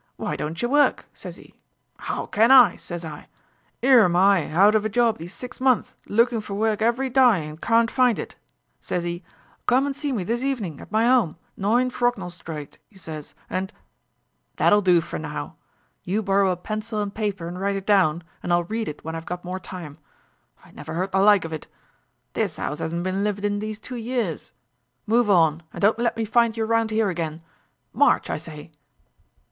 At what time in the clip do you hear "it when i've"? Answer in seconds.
18.89-19.27